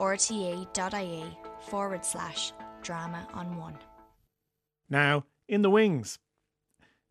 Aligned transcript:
rte.ie 0.00 1.24
forward 1.68 2.04
slash 2.04 2.52
drama 2.82 3.28
on 3.34 3.56
one. 3.56 3.76
Now, 4.88 5.24
in 5.48 5.62
the 5.62 5.70
wings. 5.70 6.18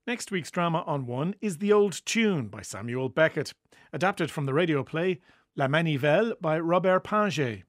Next 0.07 0.31
week's 0.31 0.49
drama 0.49 0.83
on 0.87 1.05
One 1.05 1.35
is 1.39 1.59
The 1.59 1.71
Old 1.71 2.01
Tune 2.03 2.47
by 2.47 2.61
Samuel 2.63 3.09
Beckett, 3.09 3.53
adapted 3.93 4.31
from 4.31 4.47
the 4.47 4.53
radio 4.53 4.83
play 4.83 5.19
La 5.55 5.67
Manivelle 5.67 6.33
by 6.41 6.57
Robert 6.59 7.03
Pinget. 7.03 7.63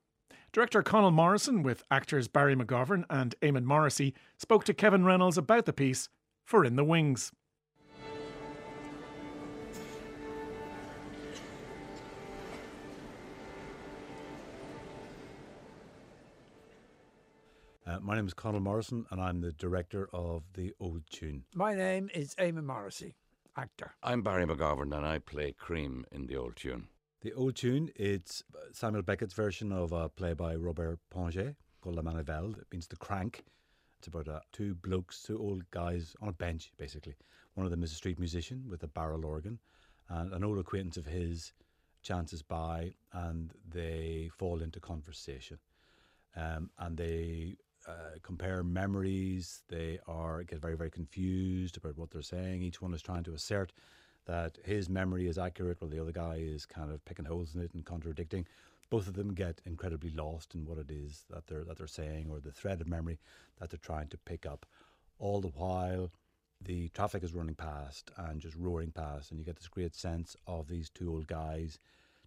Director 0.52 0.82
Conal 0.82 1.10
Morrison, 1.10 1.62
with 1.62 1.84
actors 1.90 2.28
Barry 2.28 2.56
McGovern 2.56 3.04
and 3.10 3.34
Eamon 3.42 3.64
Morrissey, 3.64 4.14
spoke 4.38 4.64
to 4.64 4.74
Kevin 4.74 5.04
Reynolds 5.04 5.38
about 5.38 5.66
the 5.66 5.72
piece 5.72 6.08
for 6.44 6.64
In 6.64 6.76
the 6.76 6.84
Wings. 6.84 7.30
My 18.02 18.14
name 18.16 18.26
is 18.26 18.34
Conal 18.34 18.60
Morrison, 18.60 19.06
and 19.10 19.20
I'm 19.20 19.40
the 19.40 19.52
director 19.52 20.08
of 20.12 20.42
The 20.54 20.72
Old 20.80 21.02
Tune. 21.10 21.44
My 21.54 21.74
name 21.74 22.08
is 22.14 22.34
Eamon 22.36 22.64
Morrissey, 22.64 23.14
actor. 23.56 23.92
I'm 24.02 24.22
Barry 24.22 24.46
McGovern, 24.46 24.96
and 24.96 25.06
I 25.06 25.18
play 25.18 25.52
Cream 25.52 26.06
in 26.10 26.26
The 26.26 26.36
Old 26.36 26.56
Tune. 26.56 26.88
The 27.20 27.32
Old 27.34 27.56
Tune, 27.56 27.90
it's 27.96 28.42
Samuel 28.72 29.02
Beckett's 29.02 29.34
version 29.34 29.70
of 29.72 29.92
a 29.92 30.08
play 30.08 30.32
by 30.32 30.54
Robert 30.54 30.98
Pinget 31.14 31.56
called 31.80 31.96
La 31.96 32.02
Manivelle. 32.02 32.58
It 32.58 32.66
means 32.72 32.86
the 32.86 32.96
crank. 32.96 33.44
It's 33.98 34.08
about 34.08 34.28
uh, 34.28 34.40
two 34.52 34.74
blokes, 34.74 35.22
two 35.22 35.38
old 35.38 35.70
guys 35.70 36.16
on 36.22 36.28
a 36.28 36.32
bench, 36.32 36.72
basically. 36.78 37.16
One 37.54 37.66
of 37.66 37.70
them 37.70 37.82
is 37.82 37.92
a 37.92 37.96
street 37.96 38.18
musician 38.18 38.64
with 38.68 38.82
a 38.82 38.88
barrel 38.88 39.26
organ, 39.26 39.58
and 40.08 40.32
an 40.32 40.42
old 40.42 40.58
acquaintance 40.58 40.96
of 40.96 41.04
his 41.06 41.52
chances 42.02 42.40
by, 42.40 42.94
and 43.12 43.52
they 43.68 44.30
fall 44.38 44.62
into 44.62 44.80
conversation. 44.80 45.58
Um, 46.34 46.70
and 46.78 46.96
they 46.96 47.56
uh, 47.90 48.18
compare 48.22 48.62
memories. 48.62 49.62
They 49.68 49.98
are 50.06 50.42
get 50.44 50.60
very 50.60 50.76
very 50.76 50.90
confused 50.90 51.76
about 51.76 51.98
what 51.98 52.10
they're 52.10 52.22
saying. 52.22 52.62
Each 52.62 52.80
one 52.80 52.94
is 52.94 53.02
trying 53.02 53.24
to 53.24 53.34
assert 53.34 53.72
that 54.26 54.58
his 54.64 54.88
memory 54.88 55.26
is 55.26 55.38
accurate, 55.38 55.80
while 55.80 55.90
the 55.90 56.00
other 56.00 56.12
guy 56.12 56.36
is 56.36 56.66
kind 56.66 56.90
of 56.92 57.04
picking 57.04 57.24
holes 57.24 57.54
in 57.54 57.62
it 57.62 57.74
and 57.74 57.84
contradicting. 57.84 58.46
Both 58.90 59.06
of 59.06 59.14
them 59.14 59.34
get 59.34 59.60
incredibly 59.64 60.10
lost 60.10 60.54
in 60.54 60.66
what 60.66 60.78
it 60.78 60.90
is 60.90 61.24
that 61.30 61.46
they're 61.46 61.64
that 61.64 61.78
they're 61.78 61.86
saying 61.86 62.28
or 62.30 62.40
the 62.40 62.52
thread 62.52 62.80
of 62.80 62.88
memory 62.88 63.18
that 63.58 63.70
they're 63.70 63.78
trying 63.78 64.08
to 64.08 64.18
pick 64.18 64.46
up. 64.46 64.66
All 65.18 65.40
the 65.40 65.48
while, 65.48 66.10
the 66.60 66.88
traffic 66.88 67.22
is 67.22 67.34
running 67.34 67.54
past 67.54 68.10
and 68.16 68.40
just 68.40 68.56
roaring 68.56 68.90
past, 68.90 69.30
and 69.30 69.38
you 69.38 69.44
get 69.44 69.56
this 69.56 69.68
great 69.68 69.94
sense 69.94 70.36
of 70.46 70.68
these 70.68 70.90
two 70.90 71.10
old 71.10 71.26
guys 71.26 71.78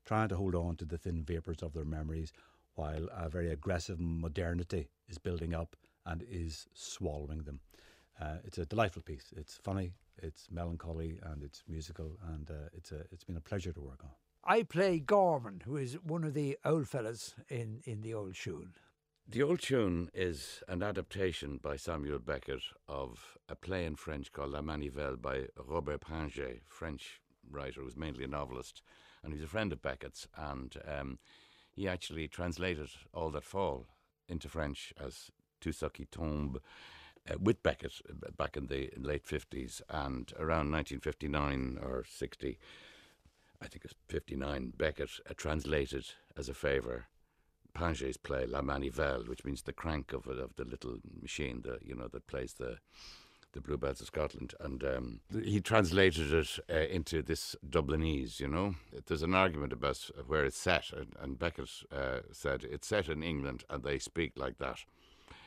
trying 0.05 0.30
to 0.30 0.36
hold 0.36 0.55
on 0.55 0.75
to 0.77 0.86
the 0.86 0.98
thin 0.98 1.23
vapors 1.23 1.61
of 1.64 1.73
their 1.73 1.86
memories 1.86 2.33
while 2.76 3.08
a 3.16 3.30
very 3.30 3.52
aggressive 3.52 4.00
modernity 4.00 4.90
is 5.08 5.18
building 5.18 5.54
up 5.54 5.76
and 6.06 6.24
is 6.30 6.68
swallowing 6.74 7.44
them. 7.44 7.60
Uh, 8.20 8.38
it's 8.44 8.58
a 8.58 8.66
delightful 8.66 9.02
piece. 9.02 9.34
It's 9.36 9.58
funny, 9.58 9.94
it's 10.18 10.48
melancholy, 10.52 11.20
and 11.24 11.44
it's 11.44 11.64
musical, 11.68 12.18
and 12.34 12.50
uh, 12.50 12.70
it's 12.74 12.92
a 12.92 13.02
it's 13.12 13.24
been 13.24 13.38
a 13.38 13.42
pleasure 13.42 13.74
to 13.74 13.82
work 13.82 14.04
on. 14.04 14.12
I 14.46 14.64
play 14.64 15.00
Gorman, 15.00 15.62
who 15.66 15.78
is 15.78 15.94
one 16.04 16.24
of 16.24 16.34
the 16.34 16.58
old 16.66 16.88
fellas 16.88 17.34
in, 17.50 17.82
in 17.86 18.02
the 18.02 18.14
old 18.14 18.36
tune. 18.36 18.74
The 19.26 19.42
Old 19.42 19.62
Tune 19.62 20.12
is 20.14 20.62
an 20.68 20.84
adaptation 20.84 21.58
by 21.58 21.78
Samuel 21.78 22.20
Beckett 22.20 22.62
of 22.90 23.38
a 23.48 23.56
play 23.56 23.86
in 23.86 23.96
French 23.96 24.34
called 24.34 24.52
La 24.52 24.60
Manivelle 24.60 25.16
by 25.16 25.46
Robert 25.58 26.02
Pinget, 26.02 26.60
French 26.68 27.22
writer 27.50 27.80
who 27.80 27.86
was 27.86 27.96
mainly 27.96 28.26
a 28.26 28.28
novelist, 28.28 28.82
and 29.24 29.34
he's 29.34 29.44
a 29.44 29.48
friend 29.48 29.72
of 29.72 29.82
Beckett's, 29.82 30.28
and 30.36 30.76
um, 30.86 31.20
he 31.76 31.88
actually 31.88 32.28
translated 32.28 32.90
All 33.14 33.32
That 33.32 33.44
Fall 33.44 33.88
into 34.28 34.48
French 34.48 34.94
as 35.04 35.32
Tout 35.60 35.94
qui 35.94 36.06
tombe 36.06 36.60
uh, 37.30 37.36
with 37.40 37.64
Beckett 37.64 38.02
uh, 38.10 38.32
back 38.38 38.58
in 38.58 38.68
the 38.68 38.92
late 38.98 39.26
50s 39.26 39.82
and 39.89 40.32
around 40.38 40.72
1959 40.72 41.80
or 41.82 42.06
60. 42.08 42.58
I 43.62 43.67
think 43.67 43.86
it's 43.86 43.95
59. 44.08 44.73
Beckett 44.78 45.10
uh, 45.30 45.33
translated 45.36 46.06
as 46.38 46.50
a 46.50 46.54
favour 46.54 47.08
Pinget's 47.73 48.17
play 48.17 48.45
La 48.45 48.62
Manivelle, 48.62 49.28
which 49.28 49.44
means 49.44 49.64
the 49.64 49.73
crank 49.73 50.14
of 50.14 50.28
of 50.28 50.56
the 50.56 50.66
little 50.66 50.98
machine, 51.22 51.62
the 51.64 51.80
you 51.82 51.95
know 51.95 52.08
that 52.08 52.28
plays 52.28 52.54
the 52.54 52.78
the 53.53 53.61
Bluebells 53.61 54.02
of 54.02 54.08
Scotland, 54.08 54.53
and 54.59 54.83
um, 54.83 55.19
he 55.43 55.61
translated 55.61 56.33
it 56.33 56.59
uh, 56.69 56.73
into 56.73 57.21
this 57.21 57.55
Dublinese. 57.67 58.39
You 58.39 58.47
know, 58.47 58.75
there's 59.08 59.23
an 59.23 59.33
argument 59.33 59.73
about 59.73 59.97
where 60.27 60.43
it's 60.43 60.58
set, 60.58 60.91
and, 60.91 61.15
and 61.19 61.39
Beckett 61.39 61.69
uh, 61.91 62.19
said 62.31 62.64
it's 62.64 62.87
set 62.87 63.08
in 63.09 63.23
England, 63.23 63.64
and 63.69 63.83
they 63.83 63.99
speak 63.99 64.33
like 64.36 64.58
that. 64.58 64.80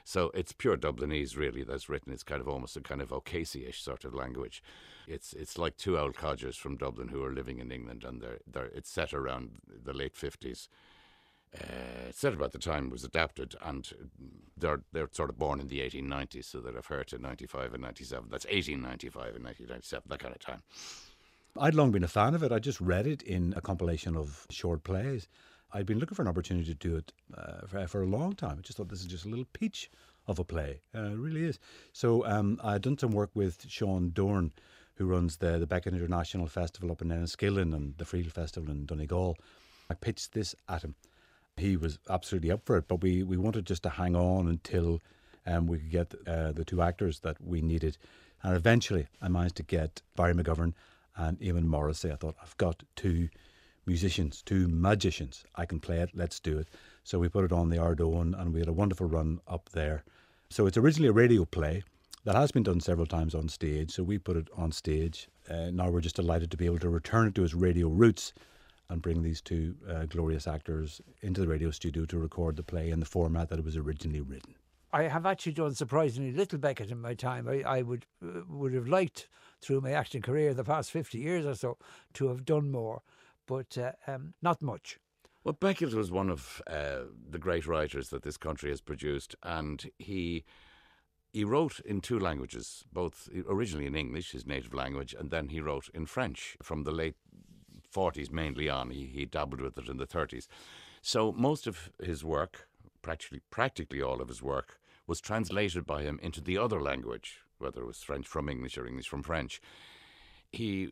So 0.05 0.31
it's 0.35 0.53
pure 0.53 0.77
Dublinese, 0.77 1.37
really. 1.37 1.65
That's 1.65 1.89
written. 1.89 2.13
It's 2.13 2.23
kind 2.23 2.41
of 2.41 2.49
almost 2.49 2.77
a 2.77 2.81
kind 2.81 3.03
of 3.03 3.13
O'Casey-ish 3.13 3.83
sort 3.83 4.05
of 4.05 4.15
language. 4.15 4.63
It's 5.09 5.33
it's 5.33 5.59
like 5.59 5.77
two 5.77 5.99
old 5.99 6.17
codgers 6.17 6.57
from 6.57 6.77
Dublin 6.77 7.09
who 7.09 7.25
are 7.25 7.33
living 7.33 7.59
in 7.59 7.73
England, 7.73 8.05
and 8.05 8.21
they're, 8.21 8.39
they're 8.47 8.71
it's 8.75 8.91
set 8.91 9.13
around 9.13 9.59
the 9.85 9.93
late 9.93 10.17
fifties 10.17 10.69
uh, 11.55 12.11
set 12.13 12.33
about 12.33 12.53
the 12.53 12.59
time 12.59 12.91
was 12.91 13.05
adapted, 13.05 13.55
and 13.63 13.91
they're 14.57 14.83
they're 14.93 15.09
sort 15.13 15.31
of 15.31 15.39
born 15.39 15.61
in 15.61 15.69
the 15.69 15.81
1890s, 15.81 16.45
so 16.45 16.61
they'd 16.61 16.75
have 16.75 16.87
heard 16.87 17.09
to 17.09 17.19
95 17.19 17.75
and 17.75 17.83
97. 17.83 18.29
That's 18.31 18.47
1895 18.47 19.37
and 19.37 19.45
1997, 19.45 20.05
that 20.09 20.19
kind 20.19 20.35
of 20.35 20.41
time. 20.41 20.63
I'd 21.59 21.75
long 21.75 21.91
been 21.91 22.05
a 22.05 22.09
fan 22.09 22.35
of 22.35 22.43
it. 22.43 22.53
I 22.53 22.59
just 22.59 22.81
read 22.81 23.07
it 23.07 23.23
in 23.23 23.55
a 23.57 23.61
compilation 23.61 24.17
of 24.17 24.47
short 24.51 24.85
plays. 24.85 25.29
I'd 25.73 25.87
been 25.87 25.99
looking 25.99 26.15
for 26.15 26.23
an 26.23 26.29
opportunity 26.29 26.67
to 26.67 26.75
do 26.75 26.97
it 26.97 27.13
uh, 27.37 27.67
for, 27.67 27.87
for, 27.87 28.03
a 28.03 28.07
long 28.07 28.35
time. 28.35 28.57
I 28.59 28.63
just 28.63 28.77
thought 28.77 28.89
this 28.89 29.01
is 29.01 29.07
just 29.07 29.25
a 29.25 29.29
little 29.29 29.47
peach 29.53 29.91
of 30.27 30.39
a 30.39 30.45
play. 30.45 30.81
Uh, 30.95 31.05
it 31.05 31.19
really 31.19 31.45
is. 31.45 31.59
So 31.93 32.27
um, 32.27 32.61
I'd 32.63 32.83
done 32.83 32.99
some 32.99 33.13
work 33.13 33.31
with 33.35 33.65
Sean 33.69 34.11
Doran, 34.11 34.53
who 34.95 35.07
runs 35.07 35.39
the, 35.39 35.59
the 35.59 35.67
Beckett 35.67 35.95
International 35.95 36.47
Festival 36.47 36.93
up 36.93 37.03
in 37.03 37.09
Enniskillen 37.09 37.75
and 37.75 37.97
the 37.97 38.05
Friel 38.05 38.31
Festival 38.31 38.71
in 38.71 38.87
Donegal. 38.87 39.37
I 39.89 39.95
pitched 39.95 40.33
this 40.33 40.55
at 40.69 40.83
him 40.83 40.95
he 41.57 41.77
was 41.77 41.99
absolutely 42.09 42.51
up 42.51 42.65
for 42.65 42.77
it. 42.77 42.89
But 42.89 43.03
we, 43.03 43.23
we 43.23 43.37
wanted 43.37 43.67
just 43.67 43.83
to 43.85 43.89
hang 43.89 44.15
on 44.15 44.49
until 44.49 45.01
um, 45.47 45.67
we 45.67 45.79
could 45.79 45.91
get 45.91 46.15
uh, 46.27 46.53
the 46.53 46.65
two 46.65 46.83
actors 46.83 47.21
that 47.21 47.37
we 47.43 47.63
needed. 47.63 47.97
And 48.43 48.55
eventually, 48.55 49.07
I 49.23 49.29
managed 49.29 49.57
to 49.57 49.63
get 49.63 50.03
Barry 50.15 50.35
McGovern 50.35 50.75
and 51.17 51.39
Eamon 51.41 51.65
Morrissey. 51.65 52.13
I 52.13 52.17
thought, 52.17 52.37
I've 52.43 52.57
got 52.59 52.83
two 52.95 53.29
musicians, 53.87 54.43
two 54.43 54.69
magicians. 54.69 55.45
I 55.55 55.65
can 55.65 55.81
play 55.81 56.01
it. 56.01 56.11
Let's 56.15 56.41
do 56.41 56.59
it. 56.59 56.69
So 57.05 57.19
we 57.19 57.29
put 57.29 57.45
it 57.45 57.53
on 57.53 57.71
the 57.71 57.79
Ardhowen 57.79 58.39
and 58.39 58.53
we 58.53 58.61
had 58.61 58.69
a 58.69 58.73
wonderful 58.73 59.07
run 59.07 59.41
up 59.47 59.71
there. 59.71 60.05
So 60.51 60.67
it's 60.67 60.77
originally 60.77 61.09
a 61.09 61.13
radio 61.13 61.45
play 61.45 61.83
that 62.25 62.35
has 62.35 62.51
been 62.51 62.65
done 62.65 62.81
several 62.81 63.07
times 63.07 63.35
on 63.35 63.49
stage. 63.49 63.93
So 63.93 64.03
we 64.03 64.19
put 64.19 64.37
it 64.37 64.49
on 64.57 64.73
stage. 64.73 65.29
Uh, 65.49 65.71
now 65.71 65.89
we're 65.89 66.01
just 66.01 66.17
delighted 66.17 66.51
to 66.51 66.57
be 66.57 66.67
able 66.67 66.81
to 66.81 66.89
return 66.89 67.29
it 67.29 67.35
to 67.37 67.45
its 67.45 67.55
radio 67.55 67.89
roots 67.89 68.33
and 68.89 69.03
bring 69.03 69.23
these 69.23 69.41
two 69.41 69.75
uh, 69.89 70.07
glorious 70.07 70.47
actors 70.47 71.01
into 71.23 71.41
the 71.41 71.49
radio 71.49 71.71
studio 71.71 72.05
to 72.07 72.19
record 72.19 72.57
the 72.57 72.63
play 72.63 72.91
in 72.91 73.01
the 73.01 73.07
format 73.07 73.49
that 73.49 73.59
it 73.59 73.65
was 73.65 73.77
originally 73.77 74.21
written. 74.21 74.55
I 74.93 75.05
have 75.05 75.27
actually 75.27 75.53
done 75.53 75.75
surprisingly 75.75 76.33
little 76.33 76.59
Beckett 76.59 76.91
in 76.91 77.01
my 77.01 77.15
time. 77.15 77.49
I, 77.49 77.63
I 77.63 77.83
would 77.83 78.07
uh, 78.23 78.43
would 78.49 78.73
have 78.73 78.89
liked 78.89 79.29
through 79.61 79.81
my 79.81 79.91
acting 79.91 80.23
career 80.23 80.55
the 80.55 80.65
past 80.65 80.91
fifty 80.91 81.19
years 81.19 81.45
or 81.45 81.55
so 81.55 81.77
to 82.15 82.29
have 82.29 82.45
done 82.45 82.71
more, 82.71 83.03
but 83.47 83.77
uh, 83.77 83.93
um, 84.07 84.35
not 84.41 84.63
much. 84.63 84.99
Well, 85.45 85.53
Beckett 85.53 85.95
was 85.95 86.11
one 86.11 86.31
of 86.31 86.63
uh, 86.67 87.03
the 87.31 87.39
great 87.39 87.67
writers 87.67 88.09
that 88.09 88.23
this 88.23 88.37
country 88.37 88.71
has 88.71 88.81
produced, 88.81 89.35
and 89.43 89.91
he 89.99 90.45
he 91.33 91.45
wrote 91.45 91.81
in 91.81 92.01
two 92.01 92.19
languages, 92.19 92.85
both 92.91 93.29
originally 93.49 93.87
in 93.87 93.95
English, 93.95 94.33
his 94.33 94.47
native 94.47 94.73
language, 94.73 95.15
and 95.19 95.31
then 95.31 95.49
he 95.49 95.61
wrote 95.61 95.91
in 95.93 96.07
French 96.07 96.57
from 96.63 96.85
the 96.85 96.91
late 96.91 97.17
40s 97.97 98.31
mainly 98.31 98.69
on. 98.69 98.91
He, 98.91 99.07
he 99.07 99.25
dabbled 99.25 99.61
with 99.61 99.79
it 99.79 99.89
in 99.89 99.97
the 99.97 100.07
30s. 100.07 100.47
So 101.03 101.33
most 101.33 101.67
of 101.67 101.91
his 102.03 102.25
work, 102.25 102.69
practically 103.03 103.41
practically 103.51 104.03
all 104.03 104.21
of 104.21 104.29
his 104.29 104.43
work, 104.43 104.79
was 105.07 105.21
translated 105.21 105.87
by 105.87 106.03
him 106.03 106.19
into 106.23 106.41
the 106.41 106.59
other 106.59 106.81
language, 106.81 107.41
whether 107.59 107.83
it 107.83 107.87
was 107.87 108.03
French 108.03 108.27
from 108.27 108.49
English 108.49 108.77
or 108.77 108.87
English 108.87 109.09
from 109.09 109.23
French. 109.23 109.61
He 110.51 110.91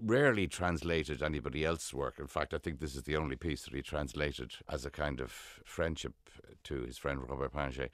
rarely 0.00 0.46
translated 0.46 1.22
anybody 1.22 1.64
else's 1.64 1.94
work. 1.94 2.18
In 2.18 2.26
fact, 2.26 2.54
I 2.54 2.58
think 2.58 2.80
this 2.80 2.94
is 2.94 3.04
the 3.04 3.16
only 3.16 3.36
piece 3.36 3.62
that 3.64 3.74
he 3.74 3.82
translated 3.82 4.52
as 4.68 4.84
a 4.84 4.90
kind 4.90 5.20
of 5.20 5.30
friendship 5.64 6.14
to 6.64 6.82
his 6.82 6.98
friend 6.98 7.20
Robert 7.28 7.52
Pinget. 7.52 7.90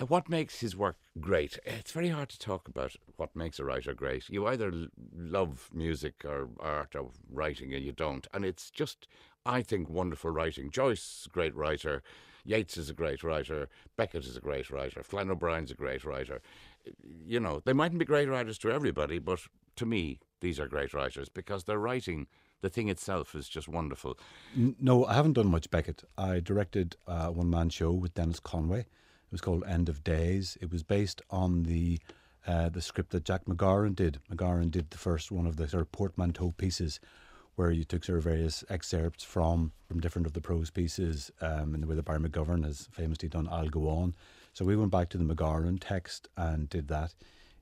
Uh, 0.00 0.06
what 0.06 0.28
makes 0.28 0.60
his 0.60 0.76
work 0.76 0.96
great? 1.20 1.58
It's 1.64 1.92
very 1.92 2.08
hard 2.08 2.28
to 2.30 2.38
talk 2.38 2.68
about 2.68 2.96
what 3.16 3.36
makes 3.36 3.58
a 3.58 3.64
writer 3.64 3.94
great. 3.94 4.28
You 4.28 4.46
either 4.46 4.72
love 5.14 5.70
music 5.72 6.24
or 6.24 6.48
art 6.58 6.94
or 6.94 7.10
writing, 7.30 7.74
and 7.74 7.84
you 7.84 7.92
don't. 7.92 8.26
And 8.32 8.44
it's 8.44 8.70
just, 8.70 9.06
I 9.44 9.62
think, 9.62 9.88
wonderful 9.88 10.30
writing. 10.30 10.70
Joyce, 10.70 11.28
great 11.30 11.54
writer. 11.54 12.02
Yeats 12.44 12.78
is 12.78 12.88
a 12.88 12.94
great 12.94 13.22
writer. 13.22 13.68
Beckett 13.96 14.24
is 14.24 14.36
a 14.36 14.40
great 14.40 14.70
writer. 14.70 15.02
Flann 15.02 15.30
O'Brien's 15.30 15.70
a 15.70 15.74
great 15.74 16.04
writer. 16.04 16.40
You 17.26 17.38
know, 17.38 17.60
they 17.64 17.74
mightn't 17.74 17.98
be 17.98 18.06
great 18.06 18.28
writers 18.28 18.58
to 18.58 18.70
everybody, 18.70 19.18
but 19.18 19.40
to 19.76 19.84
me, 19.84 20.20
these 20.40 20.58
are 20.58 20.66
great 20.66 20.94
writers 20.94 21.28
because 21.28 21.64
they're 21.64 21.78
writing 21.78 22.26
the 22.62 22.70
thing 22.70 22.88
itself 22.88 23.34
is 23.34 23.48
just 23.48 23.68
wonderful. 23.68 24.18
No, 24.54 25.04
I 25.04 25.14
haven't 25.14 25.34
done 25.34 25.48
much 25.48 25.70
Beckett. 25.70 26.04
I 26.16 26.40
directed 26.40 26.96
a 27.06 27.30
one 27.30 27.50
man 27.50 27.68
show 27.70 27.92
with 27.92 28.14
Denis 28.14 28.40
Conway. 28.40 28.86
It 29.30 29.34
was 29.34 29.40
called 29.40 29.62
End 29.64 29.88
of 29.88 30.02
Days. 30.02 30.58
It 30.60 30.72
was 30.72 30.82
based 30.82 31.22
on 31.30 31.62
the 31.62 32.00
uh, 32.48 32.68
the 32.68 32.82
script 32.82 33.10
that 33.10 33.24
Jack 33.24 33.44
MacGowran 33.44 33.94
did. 33.94 34.18
MacGowran 34.32 34.72
did 34.72 34.90
the 34.90 34.98
first 34.98 35.30
one 35.30 35.46
of 35.46 35.56
the 35.56 35.68
sort 35.68 35.82
of 35.82 35.92
portmanteau 35.92 36.52
pieces 36.56 36.98
where 37.54 37.70
you 37.70 37.84
took 37.84 38.02
sort 38.02 38.18
of 38.18 38.24
various 38.24 38.64
excerpts 38.68 39.22
from 39.22 39.70
from 39.86 40.00
different 40.00 40.26
of 40.26 40.32
the 40.32 40.40
prose 40.40 40.70
pieces 40.70 41.30
um, 41.42 41.76
in 41.76 41.80
the 41.80 41.86
way 41.86 41.94
that 41.94 42.06
Barry 42.06 42.18
McGovern 42.18 42.64
has 42.64 42.88
famously 42.90 43.28
done 43.28 43.46
I'll 43.48 43.68
Go 43.68 43.88
On. 43.88 44.16
So 44.52 44.64
we 44.64 44.74
went 44.74 44.90
back 44.90 45.10
to 45.10 45.18
the 45.18 45.24
McGarren 45.24 45.78
text 45.80 46.28
and 46.36 46.68
did 46.68 46.88
that 46.88 47.14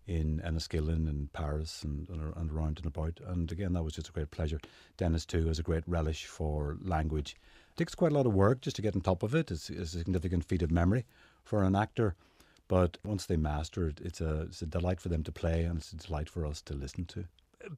in 0.07 0.41
Enniskillen 0.43 1.07
and 1.07 1.31
Paris 1.35 1.83
and, 1.83 2.09
and, 2.09 2.51
around 2.51 2.79
and 2.79 2.87
about. 2.87 3.21
And 3.27 3.53
again, 3.53 3.75
that 3.75 3.83
was 3.83 3.93
just 3.93 4.09
a 4.09 4.13
great 4.13 4.31
pleasure. 4.31 4.59
Denis, 4.97 5.27
too, 5.27 5.47
has 5.49 5.59
a 5.59 5.63
great 5.63 5.85
relish 5.87 6.25
for 6.25 6.79
language. 6.83 7.37
It 7.73 7.77
takes 7.77 7.95
quite 7.95 8.13
a 8.13 8.15
lot 8.15 8.25
of 8.25 8.33
work 8.33 8.63
just 8.63 8.77
to 8.77 8.83
get 8.83 8.95
on 8.95 9.03
top 9.03 9.23
of 9.23 9.35
it. 9.35 9.51
It's, 9.51 9.69
it's 9.69 9.95
a 9.95 9.99
significant 9.99 10.45
feat 10.47 10.63
of 10.63 10.71
memory 10.71 11.05
for 11.49 11.63
an 11.63 11.75
actor. 11.75 12.15
But 12.69 12.99
once 13.03 13.25
they 13.25 13.37
master 13.37 13.89
it, 13.89 14.01
it's 14.05 14.21
a, 14.21 14.43
it's 14.43 14.61
a 14.61 14.67
delight 14.67 15.01
for 15.01 15.09
them 15.09 15.23
to 15.25 15.33
play 15.33 15.65
and 15.65 15.79
it's 15.79 15.93
a 15.93 15.97
delight 15.97 16.29
for 16.29 16.45
us 16.45 16.61
to 16.63 16.75
listen 16.75 17.07
to. 17.07 17.25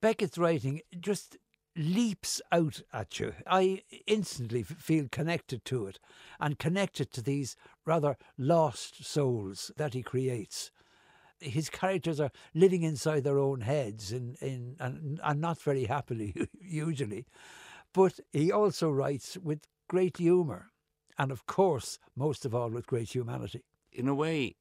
Beckett's 0.01 0.37
writing 0.37 0.81
just 0.99 1.39
leaps 1.77 2.43
out 2.51 2.83
at 2.93 3.21
you. 3.21 3.33
I 3.47 3.83
instantly 4.09 4.65
feel 4.65 5.07
connected 5.11 5.65
to 5.67 5.87
it 5.87 6.01
and 6.41 6.59
connected 6.59 7.13
to 7.13 7.23
these 7.23 7.57
rather 7.87 8.17
lost 8.37 9.05
souls 9.05 9.71
that 9.77 9.95
he 9.95 10.03
creates. 10.03 10.73
His 11.39 11.71
characters 11.71 12.21
are 12.21 12.33
living 12.53 12.83
inside 12.83 13.23
their 13.23 13.39
own 13.39 13.63
heads 13.63 14.13
in, 14.13 14.37
in, 14.41 14.77
and, 14.81 15.21
and 15.23 15.41
not 15.41 15.63
very 15.63 15.85
happily, 15.85 16.35
usually. 16.61 17.27
But 17.95 18.19
he 18.33 18.51
also 18.51 18.91
writes 18.91 19.39
with 19.39 19.61
great 19.89 20.19
humour 20.19 20.71
and, 21.21 21.31
of 21.31 21.45
course, 21.45 21.99
most 22.17 22.47
of 22.47 22.55
all, 22.55 22.71
with 22.71 22.87
great 22.87 23.15
humanity. 23.15 23.63
in 23.93 24.09
a 24.09 24.15
way, 24.15 24.55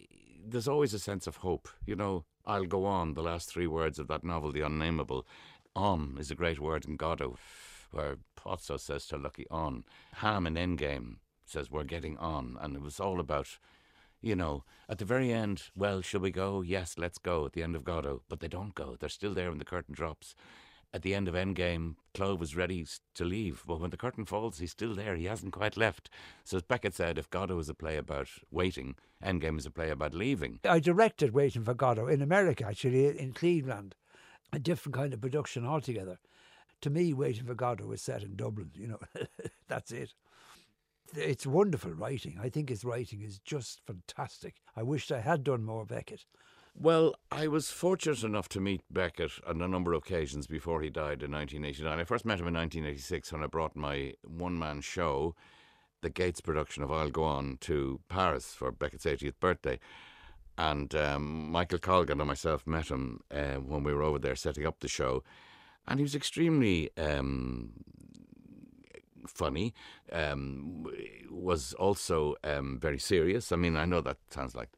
there's 0.45 0.67
always 0.67 0.93
a 0.93 0.99
sense 0.99 1.25
of 1.25 1.37
hope. 1.37 1.69
You 1.85 1.95
know, 1.95 2.25
I'll 2.45 2.65
go 2.65 2.85
on, 2.85 3.13
the 3.13 3.21
last 3.21 3.47
three 3.49 3.65
words 3.65 3.97
of 3.97 4.09
that 4.09 4.25
novel, 4.25 4.51
The 4.51 4.59
Unnamable. 4.59 5.23
On 5.73 6.17
is 6.19 6.31
a 6.31 6.35
great 6.35 6.59
word 6.59 6.83
in 6.83 6.97
Godot, 6.97 7.37
where 7.91 8.17
Pozzo 8.35 8.77
says 8.77 9.05
to 9.07 9.17
Lucky 9.17 9.45
on. 9.49 9.85
Ham 10.15 10.45
in 10.45 10.55
Endgame 10.55 11.19
says 11.45 11.71
we're 11.71 11.85
getting 11.85 12.17
on. 12.17 12.57
And 12.59 12.75
it 12.75 12.81
was 12.81 12.99
all 12.99 13.21
about, 13.21 13.57
you 14.19 14.35
know, 14.35 14.65
at 14.89 14.97
the 14.97 15.05
very 15.05 15.31
end, 15.31 15.63
well, 15.77 16.01
shall 16.01 16.19
we 16.19 16.31
go? 16.31 16.61
Yes, 16.61 16.95
let's 16.97 17.19
go 17.19 17.45
at 17.45 17.53
the 17.53 17.63
end 17.63 17.77
of 17.77 17.85
Godot. 17.85 18.23
But 18.27 18.41
they 18.41 18.49
don't 18.49 18.75
go. 18.75 18.97
They're 18.99 19.07
still 19.07 19.33
there 19.33 19.47
when 19.47 19.59
the 19.59 19.65
curtain 19.65 19.95
drops. 19.95 20.35
At 20.91 21.03
the 21.03 21.13
end 21.13 21.27
of 21.27 21.35
Endgame, 21.35 21.95
Clov 22.15 22.41
is 22.41 22.55
ready 22.55 22.85
to 23.13 23.23
leave. 23.23 23.63
But 23.67 23.79
when 23.79 23.91
the 23.91 23.97
curtain 23.97 24.25
falls, 24.25 24.57
he's 24.57 24.71
still 24.71 24.95
there. 24.95 25.15
He 25.15 25.25
hasn't 25.25 25.53
quite 25.53 25.77
left. 25.77 26.09
So 26.43 26.57
as 26.57 26.63
Beckett 26.63 26.95
said, 26.95 27.19
if 27.19 27.29
Godot 27.29 27.59
is 27.59 27.69
a 27.69 27.75
play 27.75 27.97
about 27.97 28.29
waiting, 28.49 28.95
Endgame 29.23 29.59
is 29.59 29.67
a 29.67 29.71
play 29.71 29.91
about 29.91 30.15
leaving. 30.15 30.59
I 30.63 30.79
directed 30.79 31.33
Waiting 31.33 31.63
for 31.63 31.75
Godot 31.75 32.07
in 32.07 32.23
America, 32.23 32.65
actually, 32.65 33.19
in 33.19 33.33
Cleveland. 33.33 33.95
A 34.51 34.57
different 34.57 34.95
kind 34.95 35.13
of 35.13 35.21
production 35.21 35.63
altogether. 35.63 36.17
To 36.81 36.89
me, 36.89 37.13
Waiting 37.13 37.45
for 37.45 37.53
Godot 37.55 37.85
was 37.85 38.01
set 38.01 38.23
in 38.23 38.35
Dublin, 38.35 38.71
you 38.73 38.87
know, 38.87 38.99
that's 39.67 39.91
it. 39.91 40.15
It's 41.15 41.45
wonderful 41.45 41.91
writing. 41.91 42.39
I 42.41 42.49
think 42.49 42.69
his 42.69 42.85
writing 42.85 43.21
is 43.21 43.39
just 43.39 43.81
fantastic. 43.85 44.55
I 44.75 44.83
wished 44.83 45.11
I 45.11 45.21
had 45.21 45.43
done 45.43 45.63
more 45.63 45.85
Beckett. 45.85 46.25
Well, 46.75 47.15
I 47.31 47.47
was 47.47 47.71
fortunate 47.71 48.23
enough 48.23 48.47
to 48.49 48.61
meet 48.61 48.81
Beckett 48.89 49.31
on 49.45 49.61
a 49.61 49.67
number 49.67 49.93
of 49.93 50.03
occasions 50.03 50.47
before 50.47 50.81
he 50.81 50.89
died 50.89 51.23
in 51.23 51.31
1989. 51.31 51.99
I 51.99 52.03
first 52.03 52.25
met 52.25 52.39
him 52.39 52.47
in 52.47 52.53
1986 52.53 53.33
when 53.33 53.43
I 53.43 53.47
brought 53.47 53.75
my 53.75 54.13
one 54.23 54.57
man 54.57 54.81
show, 54.81 55.35
the 56.01 56.09
Gates 56.09 56.41
production 56.41 56.83
of 56.83 56.91
I'll 56.91 57.09
Go 57.09 57.23
On, 57.23 57.57
to 57.61 57.99
Paris 58.07 58.53
for 58.53 58.71
Beckett's 58.71 59.05
80th 59.05 59.39
birthday. 59.39 59.79
And 60.57 60.93
um, 60.95 61.51
Michael 61.51 61.79
Colgan 61.79 62.19
and 62.19 62.27
myself 62.27 62.65
met 62.65 62.89
him 62.89 63.21
uh, 63.31 63.55
when 63.55 63.83
we 63.83 63.93
were 63.93 64.03
over 64.03 64.19
there 64.19 64.35
setting 64.35 64.65
up 64.65 64.79
the 64.79 64.87
show. 64.87 65.23
And 65.87 65.99
he 65.99 66.03
was 66.03 66.15
extremely 66.15 66.91
um, 66.97 67.71
funny, 69.27 69.73
um, 70.11 70.85
was 71.29 71.73
also 71.73 72.35
um, 72.43 72.77
very 72.79 72.99
serious. 72.99 73.51
I 73.51 73.55
mean, 73.55 73.75
I 73.75 73.85
know 73.85 74.01
that 74.01 74.17
sounds 74.29 74.55
like, 74.55 74.69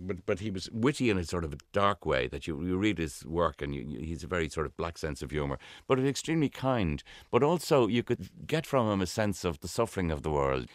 but 0.00 0.24
but 0.26 0.40
he 0.40 0.50
was 0.50 0.70
witty 0.70 1.10
in 1.10 1.18
a 1.18 1.24
sort 1.24 1.44
of 1.44 1.52
a 1.52 1.58
dark 1.72 2.04
way 2.06 2.26
that 2.28 2.46
you, 2.46 2.62
you 2.64 2.76
read 2.76 2.98
his 2.98 3.24
work 3.24 3.62
and 3.62 3.74
you, 3.74 3.82
you, 3.82 4.00
he's 4.00 4.24
a 4.24 4.26
very 4.26 4.48
sort 4.48 4.66
of 4.66 4.76
black 4.76 4.98
sense 4.98 5.22
of 5.22 5.30
humour, 5.30 5.58
but 5.86 5.98
extremely 5.98 6.48
kind. 6.48 7.02
But 7.30 7.42
also 7.42 7.86
you 7.86 8.02
could 8.02 8.30
get 8.46 8.66
from 8.66 8.90
him 8.90 9.00
a 9.00 9.06
sense 9.06 9.44
of 9.44 9.60
the 9.60 9.68
suffering 9.68 10.10
of 10.10 10.22
the 10.22 10.30
world. 10.30 10.68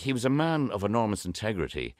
He 0.00 0.12
was 0.12 0.24
a 0.24 0.30
man 0.30 0.70
of 0.70 0.84
enormous 0.84 1.24
integrity. 1.24 1.94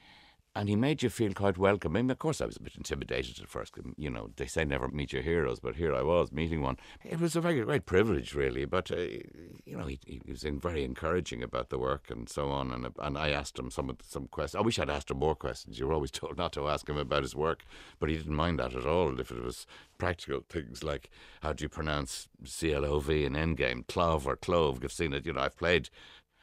And 0.59 0.67
he 0.67 0.75
made 0.75 1.01
you 1.01 1.09
feel 1.09 1.31
quite 1.31 1.57
welcome. 1.57 1.95
I 1.95 2.01
mean, 2.01 2.11
of 2.11 2.19
course, 2.19 2.41
I 2.41 2.45
was 2.45 2.57
a 2.57 2.61
bit 2.61 2.75
intimidated 2.75 3.39
at 3.39 3.47
first. 3.47 3.75
You 3.95 4.09
know, 4.09 4.31
they 4.35 4.45
say 4.45 4.65
never 4.65 4.89
meet 4.89 5.13
your 5.13 5.21
heroes, 5.21 5.61
but 5.61 5.77
here 5.77 5.95
I 5.95 6.01
was 6.01 6.33
meeting 6.33 6.61
one. 6.61 6.75
It 7.01 7.21
was 7.21 7.37
a 7.37 7.39
very 7.39 7.61
great 7.61 7.85
privilege, 7.85 8.35
really. 8.35 8.65
But 8.65 8.91
uh, 8.91 8.97
you 8.97 9.77
know, 9.77 9.85
he, 9.85 10.01
he 10.05 10.21
was 10.27 10.43
very 10.43 10.83
encouraging 10.83 11.41
about 11.41 11.69
the 11.69 11.79
work 11.79 12.09
and 12.09 12.27
so 12.27 12.49
on. 12.49 12.73
And 12.73 12.89
and 12.99 13.17
I 13.17 13.29
asked 13.29 13.57
him 13.57 13.71
some 13.71 13.97
some 14.05 14.27
questions. 14.27 14.59
I 14.59 14.65
wish 14.65 14.77
I'd 14.79 14.89
asked 14.89 15.11
him 15.11 15.19
more 15.19 15.33
questions. 15.33 15.79
You 15.79 15.87
were 15.87 15.93
always 15.93 16.11
told 16.19 16.37
not 16.37 16.51
to 16.53 16.67
ask 16.67 16.89
him 16.89 16.97
about 16.97 17.21
his 17.21 17.37
work, 17.37 17.63
but 17.97 18.09
he 18.09 18.17
didn't 18.17 18.35
mind 18.35 18.59
that 18.59 18.75
at 18.75 18.85
all. 18.85 19.17
If 19.17 19.31
it 19.31 19.41
was 19.41 19.65
practical 19.97 20.41
things 20.49 20.83
like 20.83 21.09
how 21.41 21.53
do 21.53 21.63
you 21.63 21.69
pronounce 21.69 22.27
C 22.43 22.73
L 22.73 22.85
O 22.85 22.99
V 22.99 23.23
in 23.23 23.33
Endgame, 23.33 23.87
clove 23.87 24.27
or 24.27 24.35
clove. 24.35 24.79
You've 24.81 24.91
seen 24.91 25.13
it. 25.13 25.25
You 25.25 25.33
know, 25.33 25.41
I've 25.41 25.57
played 25.57 25.89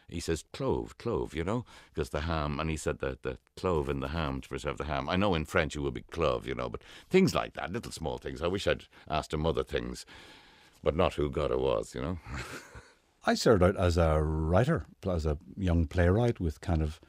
he 0.08 0.20
says 0.20 0.44
clove, 0.52 0.98
clove, 0.98 1.34
you 1.34 1.42
know, 1.42 1.64
because 1.92 2.10
the 2.10 2.22
ham, 2.22 2.60
and 2.60 2.70
he 2.70 2.76
said 2.76 3.00
that 3.00 3.22
the 3.22 3.38
clove 3.56 3.88
in 3.88 4.00
the 4.00 4.08
ham 4.08 4.40
to 4.40 4.48
preserve 4.48 4.78
the 4.78 4.84
ham. 4.84 5.08
I 5.08 5.16
know 5.16 5.34
in 5.34 5.44
French 5.44 5.74
it 5.74 5.80
would 5.80 5.94
be 5.94 6.02
clove, 6.02 6.46
you 6.46 6.54
know, 6.54 6.68
but 6.68 6.82
things 7.10 7.34
like 7.34 7.54
that, 7.54 7.72
little 7.72 7.92
small 7.92 8.18
things. 8.18 8.42
I 8.42 8.46
wish 8.46 8.66
I'd 8.66 8.84
asked 9.08 9.34
him 9.34 9.46
other 9.46 9.64
things, 9.64 10.06
but 10.82 10.96
not 10.96 11.14
who 11.14 11.28
God 11.28 11.50
it 11.50 11.60
was, 11.60 11.94
you 11.94 12.00
know. 12.00 12.18
I 13.26 13.34
started 13.34 13.64
out 13.64 13.76
as 13.76 13.96
a 13.96 14.22
writer, 14.22 14.86
as 15.04 15.26
a 15.26 15.38
young 15.56 15.86
playwright 15.86 16.38
with 16.38 16.60
kind 16.60 16.80
of 16.80 17.00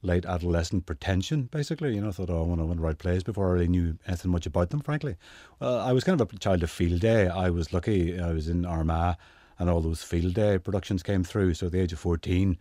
late 0.00 0.24
adolescent 0.24 0.86
pretension, 0.86 1.48
basically. 1.50 1.96
You 1.96 2.02
know, 2.02 2.08
I 2.08 2.12
thought, 2.12 2.30
oh, 2.30 2.42
I 2.42 2.46
want 2.46 2.60
to, 2.60 2.80
write 2.80 2.98
plays 2.98 3.24
before 3.24 3.48
I 3.48 3.52
really 3.54 3.68
knew 3.68 3.98
anything 4.06 4.30
much 4.30 4.46
about 4.46 4.70
them, 4.70 4.80
frankly. 4.80 5.16
Well, 5.58 5.80
I 5.80 5.90
was 5.90 6.04
kind 6.04 6.20
of 6.20 6.32
a 6.32 6.38
child 6.38 6.62
of 6.62 6.70
field 6.70 7.00
day. 7.00 7.26
I 7.26 7.50
was 7.50 7.72
lucky. 7.72 8.20
I 8.20 8.30
was 8.30 8.48
in 8.48 8.64
Armagh 8.64 9.16
and 9.58 9.70
all 9.70 9.80
those 9.80 10.02
field 10.02 10.34
day 10.34 10.58
productions 10.58 11.02
came 11.02 11.24
through. 11.24 11.54
So 11.54 11.66
at 11.66 11.72
the 11.72 11.80
age 11.80 11.92
of 11.92 11.98
14, 11.98 12.58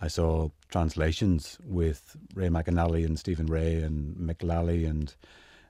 I 0.00 0.08
saw 0.08 0.48
translations 0.70 1.58
with 1.64 2.16
Ray 2.34 2.48
McAnally 2.48 3.04
and 3.04 3.18
Stephen 3.18 3.46
Rea 3.46 3.82
and 3.82 4.16
Mick 4.16 4.42
Lally 4.42 4.84
and 4.84 5.14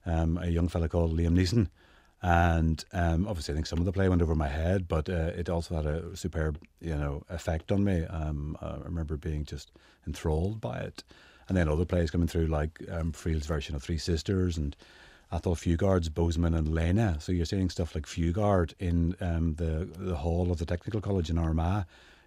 um, 0.07 0.39
a 0.39 0.49
young 0.49 0.69
fella 0.69 0.89
called 0.89 1.17
Liam 1.17 1.37
Neeson. 1.37 1.69
And 2.23 2.83
um, 2.93 3.29
obviously, 3.29 3.53
I 3.53 3.57
think 3.57 3.67
some 3.67 3.81
of 3.81 3.85
the 3.85 3.93
play 3.93 4.09
went 4.09 4.23
over 4.23 4.35
my 4.35 4.49
head, 4.49 4.89
but 4.89 5.11
uh, 5.11 5.33
it 5.37 5.51
also 5.51 5.75
had 5.77 5.85
a 5.85 6.17
superb, 6.17 6.59
you 6.81 6.97
know, 6.97 7.23
effect 7.29 7.71
on 7.71 7.85
me. 7.85 8.05
Um, 8.07 8.57
I 8.63 8.77
remember 8.83 9.19
being 9.19 9.45
just 9.45 9.73
enthralled 10.07 10.59
by 10.61 10.79
it. 10.79 11.05
And 11.49 11.57
then 11.57 11.69
other 11.69 11.85
plays 11.85 12.11
coming 12.11 12.27
through, 12.27 12.47
like 12.47 12.81
um, 12.91 13.13
Friel's 13.13 13.45
version 13.45 13.75
of 13.75 13.83
Three 13.83 13.99
Sisters 13.99 14.57
and 14.57 14.75
Athol 15.35 15.57
Fugard's 15.57 16.09
Boesman 16.09 16.57
and 16.57 16.73
Lena. 16.73 17.17
So 17.19 17.33
you're 17.33 17.45
seeing 17.45 17.69
stuff 17.69 17.95
like 17.95 18.07
Fugard 18.07 18.73
in 18.79 19.17
um, 19.21 19.55
the 19.55 19.89
the 19.99 20.17
hall 20.17 20.53
of 20.53 20.59
the 20.59 20.67
Technical 20.67 21.01
College 21.01 21.29
in 21.29 21.39
Armagh. 21.39 21.85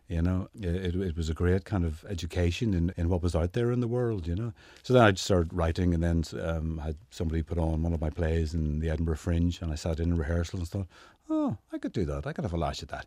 You 0.10 0.22
know, 0.22 0.48
it, 0.62 0.96
it 0.96 1.18
was 1.18 1.30
a 1.30 1.34
great 1.34 1.66
kind 1.66 1.84
of 1.84 2.06
education 2.06 2.74
in, 2.74 2.94
in 2.96 3.10
what 3.10 3.22
was 3.22 3.36
out 3.36 3.52
there 3.52 3.74
in 3.74 3.82
the 3.82 3.90
world, 3.90 4.26
you 4.26 4.36
know. 4.36 4.54
So 4.84 4.94
then 4.94 5.04
I 5.04 5.12
just 5.12 5.26
started 5.26 5.54
writing 5.54 5.94
and 5.94 6.02
then 6.02 6.24
um, 6.42 6.78
had 6.78 6.96
somebody 7.10 7.44
put 7.44 7.58
on 7.58 7.84
one 7.84 7.92
of 7.94 8.00
my 8.00 8.10
plays 8.10 8.54
in 8.54 8.80
the 8.80 8.90
Edinburgh 8.90 9.18
Fringe 9.18 9.62
and 9.62 9.70
I 9.70 9.76
sat 9.76 10.00
in 10.00 10.16
rehearsal 10.16 10.60
and 10.60 10.68
thought, 10.68 10.88
oh, 11.30 11.58
I 11.74 11.78
could 11.78 11.92
do 11.92 12.06
that. 12.06 12.26
I 12.26 12.32
could 12.32 12.46
have 12.46 12.54
a 12.54 12.58
lash 12.58 12.82
at 12.82 12.90
that. 12.90 13.06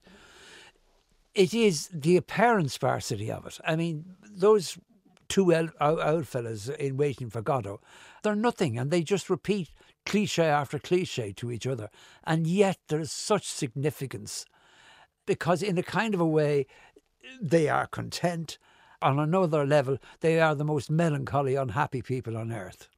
It 1.34 1.54
is 1.54 1.88
the 1.90 2.18
apparent 2.18 2.70
sparsity 2.70 3.30
of 3.32 3.46
it. 3.46 3.58
I 3.64 3.76
mean, 3.76 4.04
those 4.30 4.76
two 5.28 5.54
old, 5.54 5.70
out 5.80 6.26
fellas 6.26 6.68
in 6.68 6.98
Waiting 6.98 7.30
for 7.30 7.40
Godot, 7.40 7.80
they're 8.22 8.34
nothing 8.34 8.78
and 8.78 8.90
they 8.90 9.02
just 9.02 9.30
repeat 9.30 9.70
cliche 10.06 10.44
after 10.44 10.78
cliche 10.78 11.32
to 11.34 11.50
each 11.50 11.66
other. 11.66 11.90
And 12.24 12.46
yet 12.46 12.78
there 12.88 13.00
is 13.00 13.12
such 13.12 13.46
significance 13.46 14.46
because, 15.26 15.62
in 15.62 15.78
a 15.78 15.82
kind 15.82 16.14
of 16.14 16.20
a 16.20 16.26
way, 16.26 16.66
they 17.40 17.68
are 17.68 17.86
content. 17.86 18.58
On 19.02 19.18
another 19.18 19.64
level, 19.64 19.96
they 20.20 20.40
are 20.40 20.54
the 20.54 20.64
most 20.64 20.90
melancholy, 20.90 21.54
unhappy 21.54 22.02
people 22.02 22.36
on 22.36 22.52
earth. 22.52 22.88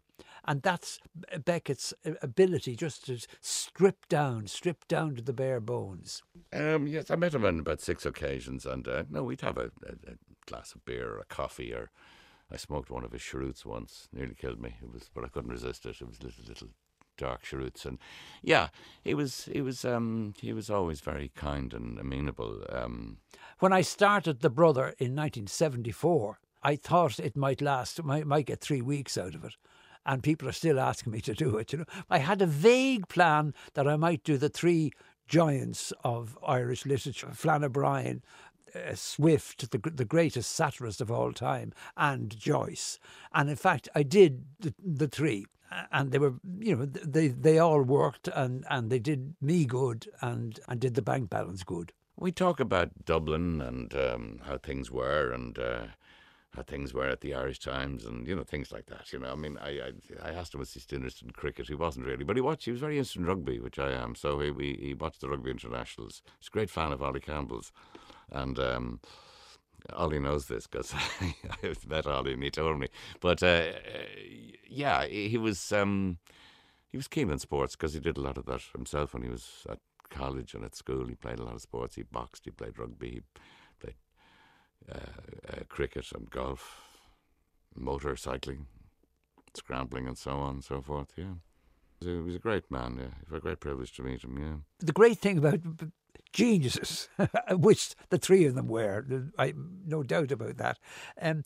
And 0.44 0.60
that's 0.60 0.98
Beckett's 1.44 1.94
ability 2.20 2.74
just 2.74 3.06
to 3.06 3.18
strip 3.40 4.08
down, 4.08 4.48
strip 4.48 4.88
down 4.88 5.14
to 5.14 5.22
the 5.22 5.32
bare 5.32 5.60
bones. 5.60 6.22
Um, 6.52 6.88
yes, 6.88 7.10
I 7.12 7.16
met 7.16 7.34
him 7.34 7.44
on 7.44 7.60
about 7.60 7.80
six 7.80 8.04
occasions, 8.04 8.66
and 8.66 8.88
uh, 8.88 9.04
no, 9.08 9.22
we'd 9.22 9.42
have 9.42 9.56
a, 9.56 9.70
a, 9.86 9.92
a 10.10 10.14
glass 10.46 10.74
of 10.74 10.84
beer 10.84 11.12
or 11.12 11.18
a 11.20 11.24
coffee, 11.26 11.72
or 11.72 11.92
I 12.50 12.56
smoked 12.56 12.90
one 12.90 13.04
of 13.04 13.12
his 13.12 13.22
cheroots 13.22 13.64
once, 13.64 14.08
nearly 14.12 14.34
killed 14.34 14.60
me. 14.60 14.74
It 14.82 14.92
was, 14.92 15.08
but 15.14 15.24
I 15.24 15.28
couldn't 15.28 15.52
resist 15.52 15.86
it. 15.86 16.00
It 16.00 16.08
was 16.08 16.20
little, 16.20 16.44
little 16.48 16.68
dark 17.16 17.42
cheroots, 17.42 17.84
and 17.84 17.98
yeah, 18.42 18.68
he 19.02 19.14
was 19.14 19.48
he 19.52 19.60
was 19.60 19.84
um, 19.84 20.34
he 20.40 20.52
was 20.52 20.70
always 20.70 21.00
very 21.00 21.30
kind 21.34 21.72
and 21.74 21.98
amenable. 21.98 22.64
Um, 22.68 23.18
when 23.58 23.72
I 23.72 23.82
started 23.82 24.40
the 24.40 24.50
brother 24.50 24.94
in 24.98 25.14
1974, 25.14 26.38
I 26.62 26.76
thought 26.76 27.18
it 27.18 27.36
might 27.36 27.60
last, 27.60 28.02
might, 28.02 28.26
might 28.26 28.46
get 28.46 28.60
three 28.60 28.82
weeks 28.82 29.16
out 29.16 29.34
of 29.34 29.44
it 29.44 29.54
and 30.04 30.22
people 30.22 30.48
are 30.48 30.52
still 30.52 30.80
asking 30.80 31.12
me 31.12 31.20
to 31.20 31.34
do 31.34 31.56
it. 31.56 31.72
You 31.72 31.80
know, 31.80 31.84
I 32.10 32.18
had 32.18 32.42
a 32.42 32.46
vague 32.46 33.08
plan 33.08 33.54
that 33.74 33.88
I 33.88 33.96
might 33.96 34.24
do 34.24 34.36
the 34.36 34.48
three 34.48 34.92
giants 35.28 35.92
of 36.04 36.38
Irish 36.46 36.84
literature: 36.84 37.30
Flann 37.32 37.64
O'Brien, 37.64 38.22
uh, 38.74 38.94
Swift, 38.94 39.70
the 39.70 39.78
the 39.90 40.04
greatest 40.04 40.52
satirist 40.52 41.00
of 41.00 41.10
all 41.10 41.32
time, 41.32 41.72
and 41.96 42.36
Joyce. 42.36 42.98
And 43.32 43.48
in 43.48 43.56
fact, 43.56 43.88
I 43.94 44.02
did 44.02 44.44
the, 44.60 44.74
the 44.78 45.08
three, 45.08 45.46
and 45.90 46.12
they 46.12 46.18
were, 46.18 46.34
you 46.60 46.76
know, 46.76 46.86
they 46.86 47.28
they 47.28 47.58
all 47.58 47.82
worked, 47.82 48.28
and 48.28 48.64
and 48.68 48.90
they 48.90 48.98
did 48.98 49.34
me 49.40 49.64
good, 49.64 50.08
and 50.20 50.58
and 50.68 50.80
did 50.80 50.94
the 50.94 51.02
bank 51.02 51.30
balance 51.30 51.62
good. 51.62 51.92
We 52.16 52.32
talk 52.32 52.60
about 52.60 53.04
Dublin 53.04 53.60
and 53.60 53.94
um, 53.94 54.40
how 54.44 54.58
things 54.58 54.90
were, 54.90 55.32
and. 55.32 55.58
Uh, 55.58 55.86
how 56.54 56.62
things 56.62 56.92
were 56.92 57.08
at 57.08 57.22
the 57.22 57.32
Irish 57.32 57.60
Times 57.60 58.04
and 58.04 58.28
you 58.28 58.36
know 58.36 58.42
things 58.44 58.70
like 58.70 58.84
that. 58.86 59.10
You 59.10 59.18
know, 59.18 59.32
I 59.32 59.34
mean, 59.36 59.56
I 59.58 59.70
I, 59.70 59.92
I 60.22 60.30
asked 60.32 60.52
him 60.52 60.60
was 60.60 60.74
he 60.74 60.80
interested 60.94 61.26
in 61.26 61.30
cricket. 61.32 61.68
He 61.68 61.74
wasn't 61.74 62.06
really, 62.06 62.24
but 62.24 62.36
he 62.36 62.42
watched. 62.42 62.66
He 62.66 62.70
was 62.70 62.80
very 62.80 62.98
interested 62.98 63.20
in 63.20 63.26
rugby, 63.26 63.58
which 63.58 63.78
I 63.78 63.90
am. 63.90 64.14
So 64.14 64.38
he 64.38 64.52
he, 64.58 64.78
he 64.88 64.94
watched 64.94 65.22
the 65.22 65.30
rugby 65.30 65.50
internationals. 65.50 66.20
He's 66.38 66.48
a 66.48 66.50
great 66.50 66.68
fan 66.68 66.92
of 66.92 67.02
Ollie 67.02 67.20
Campbell's, 67.20 67.72
and 68.30 68.58
um, 68.58 69.00
Ollie 69.94 70.20
knows 70.20 70.46
this 70.46 70.66
because 70.66 70.94
I 71.20 71.74
met 71.86 72.06
Ollie 72.06 72.34
and 72.34 72.42
he 72.42 72.50
told 72.50 72.78
me. 72.78 72.88
But 73.20 73.42
uh, 73.42 73.72
yeah, 74.72 75.06
he 75.06 75.38
was 75.38 75.72
um, 75.72 76.18
he 76.90 76.96
was 76.96 77.08
keen 77.08 77.30
on 77.30 77.38
sports 77.38 77.76
because 77.76 77.94
he 77.94 78.00
did 78.00 78.16
a 78.16 78.20
lot 78.20 78.38
of 78.38 78.46
that 78.46 78.62
himself 78.74 79.14
when 79.14 79.22
he 79.22 79.28
was 79.28 79.66
at 79.68 79.78
college 80.10 80.54
and 80.54 80.64
at 80.64 80.74
school. 80.74 81.06
He 81.06 81.14
played 81.14 81.38
a 81.38 81.44
lot 81.44 81.54
of 81.54 81.62
sports. 81.62 81.96
He 81.96 82.02
boxed. 82.02 82.44
He 82.44 82.50
played 82.50 82.78
rugby. 82.78 83.10
He 83.10 83.22
played 83.80 83.94
uh, 84.90 85.52
uh, 85.52 85.64
cricket 85.68 86.10
and 86.12 86.30
golf, 86.30 86.82
motorcycling, 87.78 88.66
scrambling, 89.54 90.06
and 90.06 90.18
so 90.18 90.32
on 90.32 90.56
and 90.56 90.64
so 90.64 90.80
forth. 90.80 91.12
Yeah. 91.16 91.34
He 92.00 92.10
was 92.10 92.34
a 92.34 92.40
great 92.40 92.70
man. 92.70 92.96
Yeah, 92.98 93.04
it 93.22 93.30
was 93.30 93.38
a 93.38 93.40
great 93.40 93.60
privilege 93.60 93.92
to 93.94 94.02
meet 94.02 94.24
him. 94.24 94.38
Yeah. 94.38 94.56
The 94.80 94.92
great 94.92 95.18
thing 95.18 95.38
about 95.38 95.60
geniuses, 96.32 97.08
which 97.50 97.94
the 98.10 98.18
three 98.18 98.44
of 98.46 98.54
them 98.54 98.68
were. 98.68 99.04
I 99.38 99.54
no 99.86 100.02
doubt 100.02 100.32
about 100.32 100.56
that. 100.58 100.78
Um, 101.20 101.44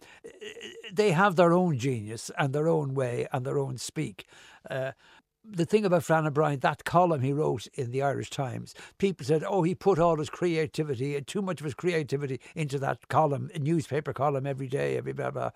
they 0.92 1.12
have 1.12 1.36
their 1.36 1.52
own 1.52 1.78
genius 1.78 2.30
and 2.38 2.52
their 2.52 2.68
own 2.68 2.94
way 2.94 3.26
and 3.32 3.44
their 3.44 3.58
own 3.58 3.78
speak. 3.78 4.26
Uh, 4.68 4.92
the 5.48 5.64
thing 5.64 5.84
about 5.84 6.04
Flann 6.04 6.26
O'Brien, 6.26 6.60
that 6.60 6.84
column 6.84 7.20
he 7.20 7.32
wrote 7.32 7.66
in 7.74 7.90
the 7.90 8.02
Irish 8.02 8.30
Times, 8.30 8.74
people 8.98 9.24
said, 9.24 9.44
oh, 9.46 9.62
he 9.62 9.74
put 9.74 9.98
all 9.98 10.16
his 10.16 10.30
creativity, 10.30 11.20
too 11.22 11.42
much 11.42 11.60
of 11.60 11.64
his 11.64 11.74
creativity 11.74 12.40
into 12.54 12.78
that 12.80 13.08
column, 13.08 13.50
newspaper 13.58 14.12
column 14.12 14.46
every 14.46 14.68
day, 14.68 14.96
every 14.96 15.12
blah, 15.12 15.30
blah. 15.30 15.50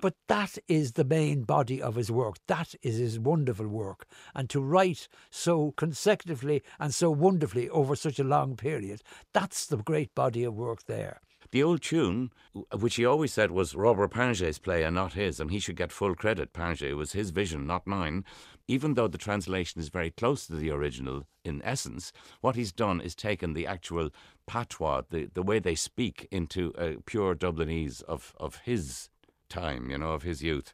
But 0.00 0.14
that 0.28 0.58
is 0.68 0.92
the 0.92 1.04
main 1.04 1.42
body 1.42 1.80
of 1.80 1.94
his 1.94 2.10
work. 2.10 2.36
That 2.46 2.74
is 2.82 2.96
his 2.96 3.18
wonderful 3.18 3.68
work. 3.68 4.06
And 4.34 4.50
to 4.50 4.60
write 4.60 5.08
so 5.30 5.72
consecutively 5.76 6.62
and 6.78 6.94
so 6.94 7.10
wonderfully 7.10 7.68
over 7.70 7.96
such 7.96 8.18
a 8.18 8.24
long 8.24 8.56
period, 8.56 9.02
that's 9.32 9.66
the 9.66 9.76
great 9.76 10.14
body 10.14 10.44
of 10.44 10.54
work 10.54 10.86
there. 10.86 11.20
The 11.52 11.62
old 11.64 11.82
tune, 11.82 12.30
which 12.78 12.94
he 12.94 13.04
always 13.04 13.32
said 13.32 13.50
was 13.50 13.74
Robert 13.74 14.12
Pinget's 14.12 14.60
play 14.60 14.84
and 14.84 14.94
not 14.94 15.14
his, 15.14 15.40
and 15.40 15.50
he 15.50 15.58
should 15.58 15.74
get 15.74 15.90
full 15.90 16.14
credit. 16.14 16.52
Pinget 16.52 16.96
was 16.96 17.10
his 17.10 17.30
vision, 17.30 17.66
not 17.66 17.88
mine. 17.88 18.24
Even 18.70 18.94
though 18.94 19.08
the 19.08 19.18
translation 19.18 19.80
is 19.80 19.88
very 19.88 20.12
close 20.12 20.46
to 20.46 20.54
the 20.54 20.70
original 20.70 21.26
in 21.44 21.60
essence, 21.64 22.12
what 22.40 22.54
he's 22.54 22.70
done 22.70 23.00
is 23.00 23.16
taken 23.16 23.52
the 23.52 23.66
actual 23.66 24.10
patois, 24.46 25.02
the, 25.10 25.28
the 25.34 25.42
way 25.42 25.58
they 25.58 25.74
speak, 25.74 26.28
into 26.30 26.72
a 26.78 26.94
pure 27.04 27.34
Dublinese 27.34 28.00
of, 28.02 28.32
of 28.38 28.58
his 28.58 29.08
time, 29.48 29.90
you 29.90 29.98
know, 29.98 30.12
of 30.12 30.22
his 30.22 30.40
youth 30.40 30.72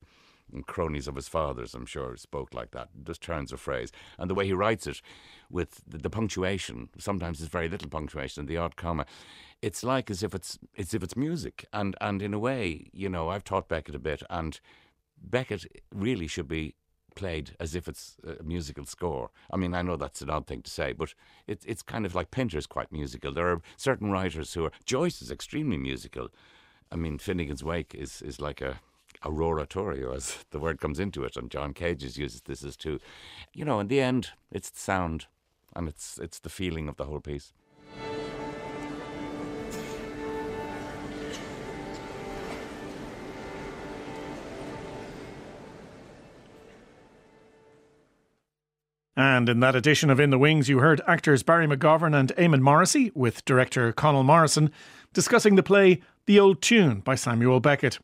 and 0.52 0.66
cronies 0.66 1.08
of 1.08 1.16
his 1.16 1.26
father's, 1.26 1.74
I'm 1.74 1.86
sure, 1.86 2.14
spoke 2.18 2.52
like 2.52 2.72
that, 2.72 2.90
just 3.02 3.22
turns 3.22 3.50
a 3.50 3.56
phrase. 3.56 3.90
And 4.18 4.28
the 4.28 4.34
way 4.34 4.44
he 4.44 4.52
writes 4.52 4.86
it, 4.86 5.00
with 5.50 5.80
the, 5.86 5.96
the 5.96 6.10
punctuation, 6.10 6.90
sometimes 6.98 7.38
there's 7.38 7.48
very 7.48 7.70
little 7.70 7.88
punctuation, 7.88 8.44
the 8.44 8.58
odd 8.58 8.76
comma, 8.76 9.06
it's 9.62 9.82
like 9.82 10.10
as 10.10 10.22
if 10.22 10.34
it's 10.34 10.58
as 10.76 10.92
if 10.92 11.02
it's 11.02 11.16
music. 11.16 11.64
And 11.72 11.96
and 12.02 12.20
in 12.20 12.34
a 12.34 12.38
way, 12.38 12.90
you 12.92 13.08
know, 13.08 13.30
I've 13.30 13.44
taught 13.44 13.70
Beckett 13.70 13.94
a 13.94 13.98
bit, 13.98 14.22
and 14.28 14.60
Beckett 15.16 15.64
really 15.94 16.26
should 16.26 16.46
be 16.46 16.74
played 17.16 17.56
as 17.58 17.74
if 17.74 17.88
it's 17.88 18.16
a 18.24 18.42
musical 18.44 18.84
score. 18.84 19.30
I 19.50 19.56
mean, 19.56 19.74
I 19.74 19.82
know 19.82 19.96
that's 19.96 20.22
an 20.22 20.30
odd 20.30 20.46
thing 20.46 20.62
to 20.62 20.70
say, 20.70 20.92
but 20.92 21.14
it's 21.48 21.64
it's 21.64 21.82
kind 21.82 22.06
of 22.06 22.14
like 22.14 22.30
Pinter's 22.30 22.66
quite 22.66 22.92
musical. 22.92 23.32
There 23.32 23.50
are 23.50 23.60
certain 23.76 24.12
writers 24.12 24.54
who 24.54 24.64
are 24.66 24.72
Joyce 24.84 25.20
is 25.20 25.32
extremely 25.32 25.76
musical. 25.76 26.28
I 26.92 26.96
mean, 26.96 27.18
Finnegans 27.18 27.64
Wake 27.64 27.94
is 27.94 28.22
is 28.22 28.40
like 28.40 28.60
a 28.60 28.80
a 29.22 29.30
Roaratorio 29.30 30.14
as 30.14 30.44
the 30.50 30.60
word 30.60 30.80
comes 30.80 31.00
into 31.00 31.24
it, 31.24 31.36
and 31.36 31.50
John 31.50 31.74
Cages 31.74 32.16
uses 32.16 32.42
this 32.42 32.62
as 32.62 32.76
too. 32.76 33.00
You 33.52 33.64
know, 33.64 33.80
in 33.80 33.88
the 33.88 34.00
end, 34.00 34.30
it's 34.52 34.70
the 34.70 34.78
sound, 34.78 35.26
and 35.74 35.88
it's 35.88 36.18
it's 36.18 36.38
the 36.38 36.50
feeling 36.50 36.88
of 36.88 36.96
the 36.96 37.06
whole 37.06 37.20
piece. 37.20 37.52
And 49.16 49.48
in 49.48 49.60
that 49.60 49.74
edition 49.74 50.10
of 50.10 50.20
In 50.20 50.28
the 50.28 50.38
Wings, 50.38 50.68
you 50.68 50.80
heard 50.80 51.00
actors 51.06 51.42
Barry 51.42 51.66
McGovern 51.66 52.14
and 52.14 52.34
Eamon 52.36 52.60
Morrissey 52.60 53.10
with 53.14 53.44
director 53.46 53.90
Conal 53.92 54.24
Morrison 54.24 54.70
discussing 55.14 55.56
the 55.56 55.62
play 55.62 56.00
The 56.26 56.38
Old 56.38 56.60
Tune 56.60 57.00
by 57.00 57.14
Samuel 57.14 57.60
Beckett. 57.60 57.98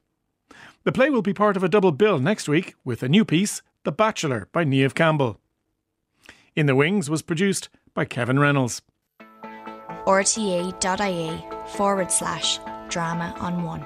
The 0.85 0.93
play 0.93 1.11
will 1.11 1.23
be 1.23 1.35
part 1.35 1.57
of 1.57 1.63
a 1.63 1.69
double 1.69 1.93
bill 1.93 2.19
next 2.19 2.49
week 2.49 2.75
with 2.83 3.03
a 3.03 3.09
new 3.09 3.27
piece, 3.27 3.61
The 3.85 3.93
Bachelor 3.93 4.49
by 4.53 4.65
Niamh 4.65 4.95
Campbell. 4.95 5.39
In 6.57 6.65
the 6.67 6.75
Wings 6.75 7.11
was 7.11 7.21
produced 7.21 7.69
by 7.93 8.07
Kevin 8.07 8.39
Reynolds. 8.39 8.81
rte.ie 10.07 11.45
forward 11.77 12.11
slash 12.11 12.59
drama 12.89 13.35
on 13.39 13.63
one. 13.63 13.85